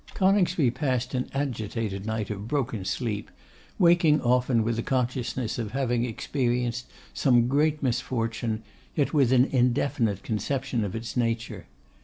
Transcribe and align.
Coningsby 0.15 0.71
passed 0.71 1.13
an 1.13 1.29
agitated 1.31 2.07
night 2.07 2.31
of 2.31 2.47
broken 2.47 2.83
sleep, 2.85 3.29
waking 3.77 4.19
often 4.21 4.63
with 4.63 4.79
a 4.79 4.81
consciousness 4.81 5.59
of 5.59 5.73
having 5.73 6.05
experienced 6.05 6.87
some 7.13 7.47
great 7.47 7.83
misfortune, 7.83 8.63
yet 8.95 9.13
with 9.13 9.31
an 9.31 9.45
indefinite 9.45 10.23
conception 10.23 10.83
of 10.83 10.95
its 10.95 11.15
nature. 11.15 11.67